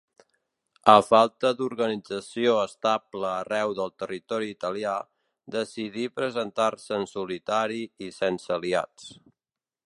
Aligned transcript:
A 0.91 0.93
falta 1.07 1.49
d'organització 1.57 2.55
estable 2.61 3.29
arreu 3.31 3.75
del 3.81 3.93
territori 4.05 4.49
italià, 4.55 4.95
decidí 5.57 6.07
presentar-se 6.21 6.99
en 7.01 7.07
solitari 7.15 7.79
i 8.09 8.11
sense 8.19 8.57
aliats. 8.59 9.15